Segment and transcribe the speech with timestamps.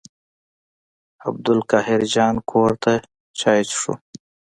[1.27, 2.93] عبدالقاهر جان کور ته
[3.39, 3.93] چای څښلو.